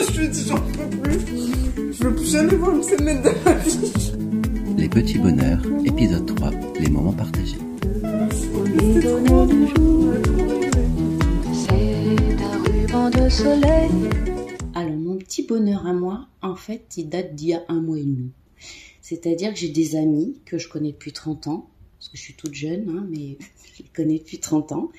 [0.00, 1.20] je lui ai dit, j'en peux plus.
[1.92, 4.12] Je veux plus jamais voir une semaine de ma vie.
[4.76, 7.58] Les petits bonheurs, épisode 3, les moments partagés.
[8.02, 9.06] C'est
[12.42, 13.90] un ruban de soleil.
[14.74, 17.98] Alors, mon petit bonheur à moi, en fait, il date d'il y a un mois
[17.98, 18.32] et demi.
[19.00, 21.68] C'est-à-dire que j'ai des amis que je connais depuis 30 ans,
[21.98, 23.36] parce que je suis toute jeune, hein, mais
[23.74, 24.90] je les connais depuis 30 ans,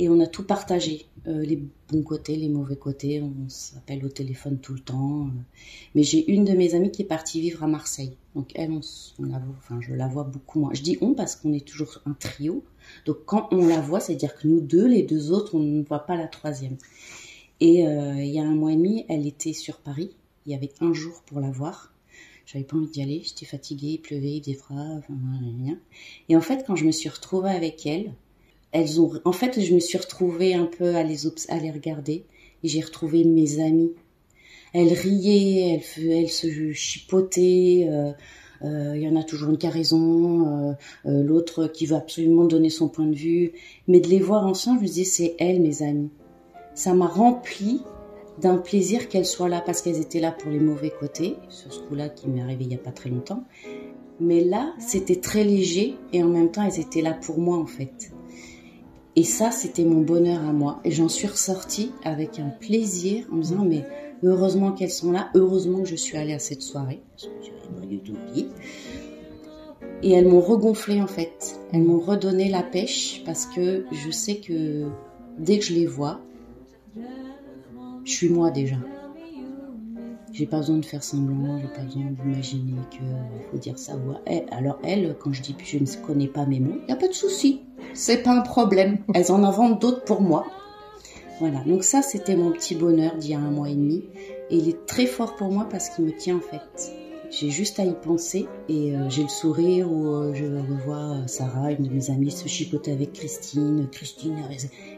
[0.00, 4.08] et on a tout partagé, euh, les bons côtés, les mauvais côtés, on s'appelle au
[4.08, 5.26] téléphone tout le temps.
[5.26, 5.40] euh.
[5.94, 9.92] Mais j'ai une de mes amies qui est partie vivre à Marseille, donc elle, je
[9.94, 10.72] la vois beaucoup moins.
[10.72, 12.64] Je dis on parce qu'on est toujours un trio,
[13.04, 16.06] donc quand on la voit, c'est-à-dire que nous deux, les deux autres, on ne voit
[16.06, 16.78] pas la troisième.
[17.60, 20.16] Et euh, il y a un mois et demi, elle était sur Paris.
[20.46, 21.92] Il y avait un jour pour la voir.
[22.46, 23.20] J'avais pas envie d'y aller.
[23.22, 24.82] J'étais fatiguée, il pleuvait, il faisait froid.
[25.10, 25.78] Rien.
[26.30, 28.14] Et en fait, quand je me suis retrouvée avec elle,
[28.72, 29.12] elles ont.
[29.24, 32.24] En fait, je me suis retrouvée un peu à les, obs- à les regarder.
[32.62, 33.92] Et j'ai retrouvé mes amies.
[34.72, 37.86] Elles riaient, elles, se chipotaient.
[37.88, 38.12] euh,
[38.62, 42.44] euh, Il y en a toujours une qui a raison, euh, l'autre qui veut absolument
[42.44, 43.52] donner son point de vue.
[43.88, 46.10] Mais de les voir ensemble, je me disais, c'est elles, mes amies
[46.74, 47.82] ça m'a rempli
[48.40, 51.80] d'un plaisir qu'elles soient là parce qu'elles étaient là pour les mauvais côtés, sur ce
[51.80, 53.44] coup-là qui m'est arrivé il n'y a pas très longtemps.
[54.18, 57.66] Mais là, c'était très léger et en même temps, elles étaient là pour moi en
[57.66, 58.12] fait.
[59.16, 60.80] Et ça, c'était mon bonheur à moi.
[60.84, 63.84] Et j'en suis ressortie avec un plaisir en me disant, mais
[64.22, 67.86] heureusement qu'elles sont là, heureusement que je suis allée à cette soirée, parce que pas
[67.86, 68.14] du tout.
[70.02, 71.58] Et elles m'ont regonflé en fait.
[71.72, 74.86] Elles m'ont redonné la pêche parce que je sais que
[75.38, 76.20] dès que je les vois,
[78.04, 78.76] je suis moi déjà.
[80.32, 83.00] J'ai pas besoin de faire semblant, j'ai pas besoin d'imaginer qu'il
[83.50, 84.46] faut dire ça ou elle.
[84.50, 87.12] Alors elle, quand je dis je ne connais pas mes mots, y a pas de
[87.12, 87.62] souci,
[87.94, 88.98] c'est pas un problème.
[89.14, 90.46] Elles en inventent d'autres pour moi.
[91.40, 94.04] Voilà, donc ça c'était mon petit bonheur d'il y a un mois et demi,
[94.50, 96.92] et il est très fort pour moi parce qu'il me tient en fait.
[97.30, 101.26] J'ai juste à y penser et euh, j'ai le sourire où euh, je revois euh,
[101.28, 103.86] Sarah, une de mes amies, se chipoter avec Christine.
[103.92, 104.36] Christine,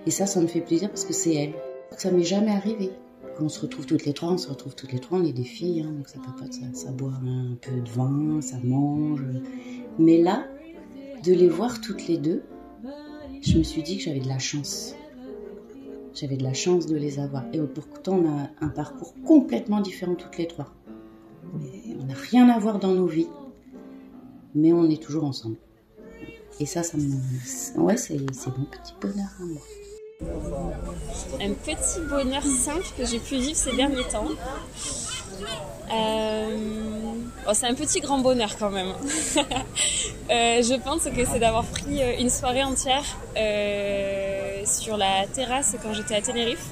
[0.06, 1.52] et ça, ça me fait plaisir parce que c'est elle.
[1.98, 2.90] Ça m'est jamais arrivé.
[3.40, 5.44] On se retrouve toutes les trois, on se retrouve toutes les trois, on est des
[5.44, 9.24] filles, hein, donc ça pas, ça, ça boit un peu de vin, ça mange.
[9.98, 10.46] Mais là,
[11.24, 12.42] de les voir toutes les deux,
[13.40, 14.94] je me suis dit que j'avais de la chance.
[16.14, 17.44] J'avais de la chance de les avoir.
[17.52, 20.72] Et pourtant, on a un parcours complètement différent toutes les trois.
[21.54, 23.28] On n'a rien à voir dans nos vies,
[24.54, 25.56] mais on est toujours ensemble.
[26.60, 27.80] Et ça, ça me...
[27.80, 29.62] Ouais, c'est mon petit bonheur à moi.
[31.40, 34.28] Un petit bonheur simple que j'ai pu vivre ces derniers temps.
[35.92, 36.56] Euh,
[37.44, 38.92] bon, c'est un petit grand bonheur quand même.
[40.30, 43.04] Euh, je pense que c'est d'avoir pris euh, une soirée entière
[44.64, 46.64] sur la terrasse quand j'étais à Tenerife.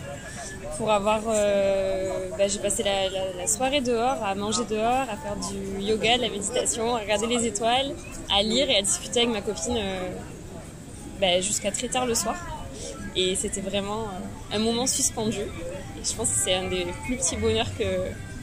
[0.78, 6.16] Pour avoir, bah, j'ai passé la, soirée dehors, à manger dehors, à faire du yoga,
[6.16, 7.92] de la méditation, à regarder les étoiles,
[8.34, 9.78] à lire et à discuter avec ma copine
[11.20, 12.36] bah, jusqu'à très tard le soir.
[13.16, 15.40] Et c'était vraiment euh, un moment suspendu.
[15.40, 17.84] Et je pense que c'est un des plus petits bonheurs que,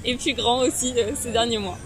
[0.05, 1.77] et plus grands aussi de ces derniers mois.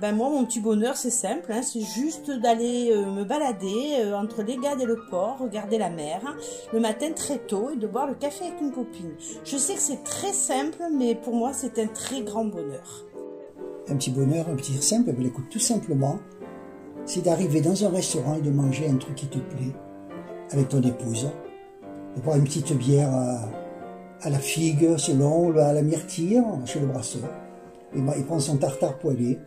[0.00, 4.14] Ben moi, mon petit bonheur, c'est simple, hein, c'est juste d'aller euh, me balader euh,
[4.14, 6.36] entre les Gades et le port, regarder la mer, hein,
[6.74, 9.12] le matin très tôt et de boire le café avec une copine.
[9.42, 13.06] Je sais que c'est très simple, mais pour moi, c'est un très grand bonheur.
[13.88, 16.18] Un petit bonheur, un petit simple, ben, écoute, tout simplement,
[17.06, 19.72] c'est d'arriver dans un restaurant et de manger un truc qui te plaît
[20.50, 21.30] avec ton épouse,
[22.16, 23.12] de boire une petite bière
[24.20, 27.30] à, la figue, selon, à la myrtille, chez le brasseur,
[27.94, 29.38] et, et prendre son tartare poêlé,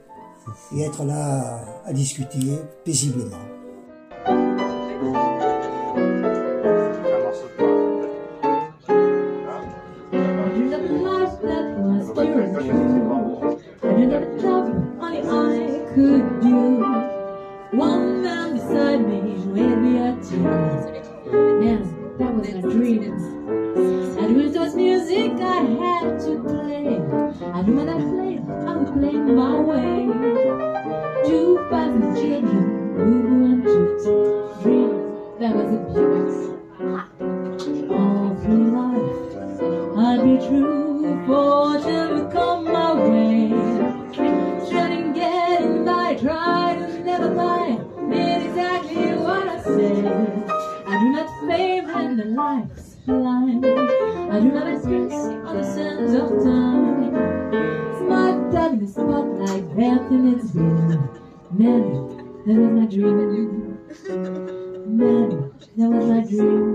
[0.76, 2.40] et être là à, discuter
[2.84, 3.38] paisiblement.
[17.72, 20.32] One man beside me with me at
[21.62, 21.84] Now,
[22.18, 23.04] that was my dream.
[23.04, 26.96] And it was music I had to play.
[26.98, 30.08] And when I played, I would play my way.
[31.30, 34.64] Two thousand children, who and shift.
[34.64, 34.92] Dream,
[35.40, 36.38] that was a beauty.
[37.94, 39.18] All through life,
[39.96, 43.54] I'd be true for them come my way.
[44.72, 47.78] Trying getting by trying never lie.
[48.08, 50.04] Mean exactly what I say.
[50.88, 53.66] I do not fame and the lights blind.
[53.66, 55.14] I do not express
[55.48, 57.14] on the sands of time.
[58.00, 61.10] Smart dog in the spotlight, wrapped in its dream.
[61.52, 61.84] Man,
[62.46, 63.78] that was my dream.
[64.98, 66.69] Man, that was my dream.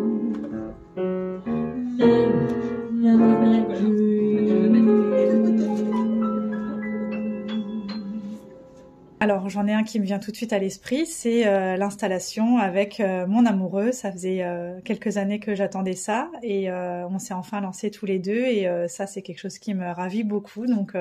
[9.85, 13.93] Qui me vient tout de suite à l'esprit, c'est euh, l'installation avec euh, mon amoureux.
[13.93, 18.19] Ça faisait euh, quelques années que j'attendais ça et on s'est enfin lancés tous les
[18.19, 20.67] deux et ça c'est quelque chose qui me ravit beaucoup.
[20.67, 20.97] Donc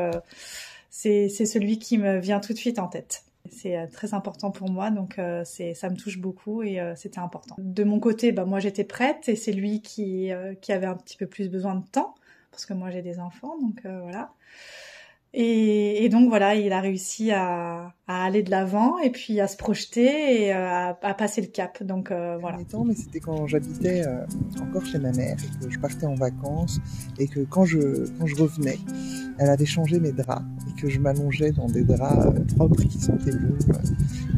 [0.89, 3.23] c'est celui qui me vient tout de suite en tête.
[3.49, 7.55] C'est très important pour moi, donc c'est ça me touche beaucoup et c'était important.
[7.57, 10.31] De mon côté, bah moi j'étais prête et c'est lui qui
[10.61, 12.15] qui avait un petit peu plus besoin de temps
[12.51, 14.31] parce que moi j'ai des enfants, donc voilà.
[15.35, 19.47] Et, et donc voilà, il a réussi à, à aller de l'avant et puis à
[19.47, 21.81] se projeter et euh, à, à passer le cap.
[21.81, 22.59] Donc euh, voilà.
[22.69, 24.25] Temps, mais c'était quand j'habitais euh,
[24.61, 26.79] encore chez ma mère et que je partais en vacances
[27.17, 28.77] et que quand je quand je revenais,
[29.39, 32.99] elle avait changé mes draps et que je m'allongeais dans des draps euh, propres qui
[32.99, 33.57] sentaient bon,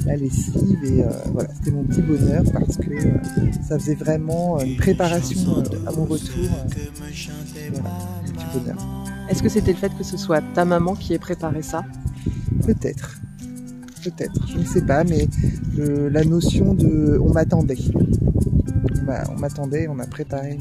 [0.05, 2.91] la lessive et euh, voilà, c'était mon petit bonheur parce que
[3.67, 6.47] ça faisait vraiment une préparation à mon retour.
[7.73, 9.04] voilà, un petit bonheur.
[9.29, 11.83] Est-ce que c'était le fait que ce soit ta maman qui ait préparé ça?
[12.65, 13.19] Peut-être.
[14.03, 14.47] Peut-être.
[14.47, 15.27] Je ne sais pas, mais
[15.75, 17.77] le- la notion de on m'attendait.
[17.95, 20.57] On m'a- On m'attendait, on a préparé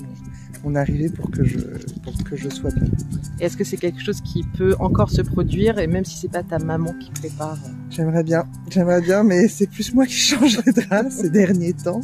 [0.64, 1.58] mon, arrivée pour que je
[2.02, 2.88] pour que je sois bien.
[3.40, 6.42] Est-ce que c'est quelque chose qui peut encore se produire et même si c'est pas
[6.42, 7.58] ta maman qui prépare?
[7.90, 12.00] J'aimerais bien, j'aimerais bien, mais c'est plus moi qui change les draps ces derniers temps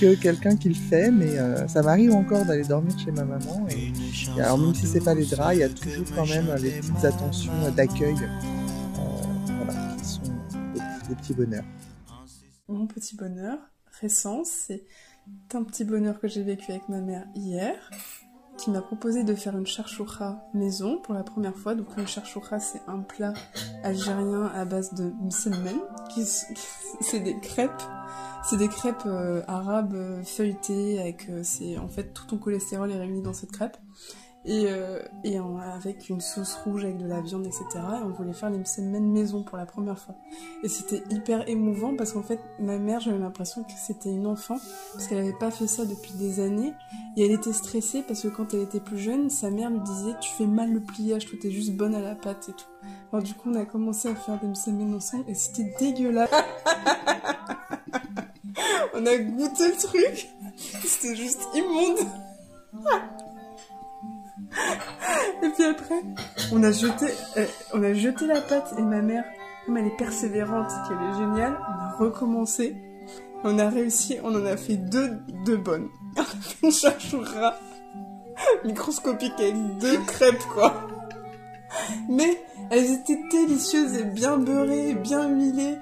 [0.00, 1.10] que quelqu'un qui le fait.
[1.10, 3.66] Mais euh, ça m'arrive encore d'aller dormir chez ma maman.
[3.70, 3.92] Et
[4.38, 7.04] alors même si c'est pas les draps, il y a toujours quand même les petites
[7.04, 11.64] attentions d'accueil, euh, voilà, qui sont des, petits- des petits bonheurs.
[12.68, 13.58] Mon petit bonheur
[14.00, 14.84] récent, c'est
[15.54, 17.74] un petit bonheur que j'ai vécu avec ma mère hier,
[18.56, 21.74] qui m'a proposé de faire une charchoura maison pour la première fois.
[21.74, 23.32] Donc une charchoura, c'est un plat
[23.82, 25.76] algérien à base de msemen,
[26.14, 26.24] qui
[27.00, 27.82] c'est des crêpes.
[28.42, 32.90] C'est des crêpes euh, arabes euh, feuilletées avec euh, c'est en fait tout ton cholestérol
[32.90, 33.76] est réuni dans cette crêpe
[34.46, 37.64] et, euh, et en- avec une sauce rouge avec de la viande etc.
[37.74, 40.14] Et on voulait faire les msemen maison pour la première fois.
[40.64, 44.56] Et c'était hyper émouvant parce qu'en fait, ma mère, j'avais l'impression que c'était une enfant
[44.94, 46.72] parce qu'elle avait pas fait ça depuis des années
[47.18, 50.14] et elle était stressée parce que quand elle était plus jeune, sa mère lui disait
[50.22, 52.88] Tu fais mal le pliage, toi t'es juste bonne à la pâte et tout.
[53.12, 56.30] Alors du coup, on a commencé à faire des msemen ensemble et c'était dégueulasse.
[59.00, 60.28] on a goûté le truc,
[60.84, 61.98] c'était juste immonde.
[65.42, 66.02] Et puis après,
[66.52, 67.06] on a jeté,
[67.36, 69.24] euh, on a jeté la pâte et ma mère,
[69.64, 72.76] comme elle est persévérante, qu'elle est géniale, on a recommencé.
[73.42, 75.18] On a réussi, on en a fait deux,
[75.56, 75.88] bonnes.
[76.16, 77.54] On a fait une charchoura
[78.64, 80.74] microscopique avec deux crêpes, quoi.
[82.08, 85.78] Mais elles étaient délicieuses et bien beurrées, bien huilées.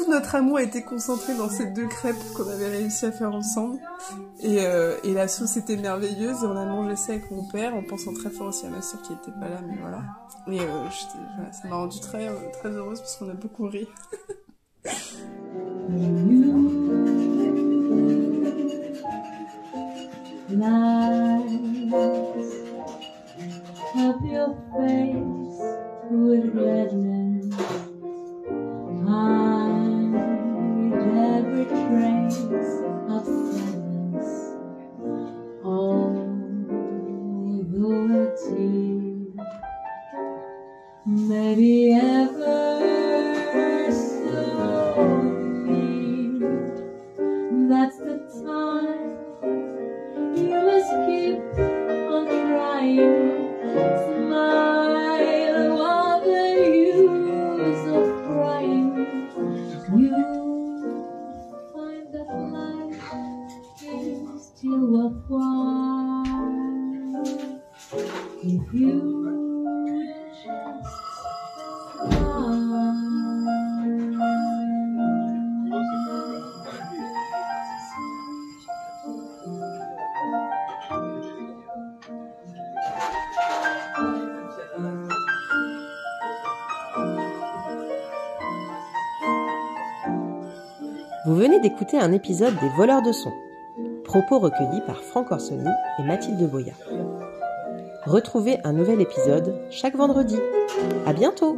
[0.00, 3.34] Tout notre amour a été concentré dans ces deux crêpes qu'on avait réussi à faire
[3.34, 3.78] ensemble.
[4.42, 8.14] Et, euh, la sauce était merveilleuse on a mangé ça avec mon père en pensant
[8.14, 10.00] très fort aussi à ma soeur qui était pas là, mais voilà.
[10.46, 10.88] Et euh,
[11.52, 13.86] ça m'a rendu très, euh, très heureuse parce qu'on a beaucoup ri.
[91.60, 93.34] d'écouter un épisode des Voleurs de sons,
[94.04, 96.72] propos recueillis par Franck Orsoni et Mathilde Boya.
[98.04, 100.38] Retrouvez un nouvel épisode chaque vendredi.
[101.06, 101.56] À bientôt!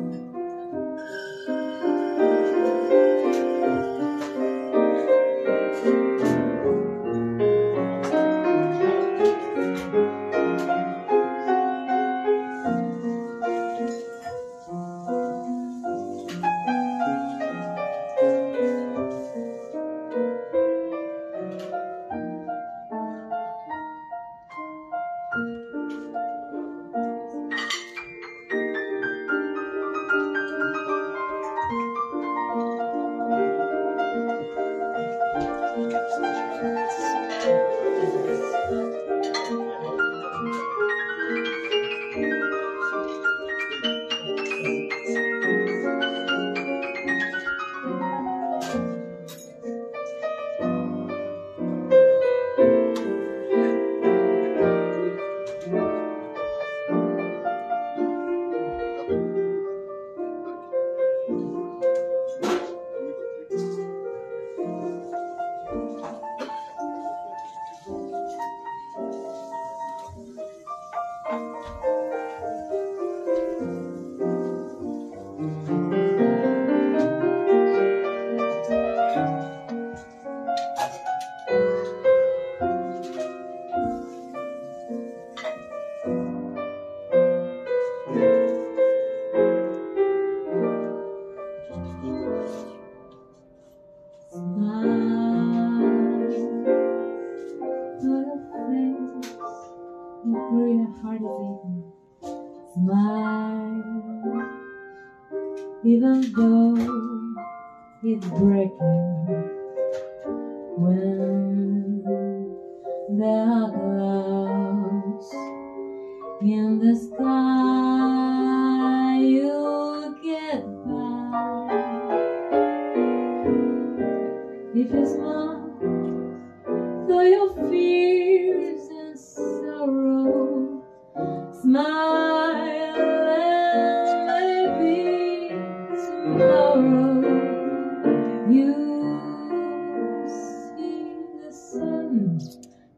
[108.31, 108.62] breath.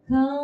[0.08, 0.43] cão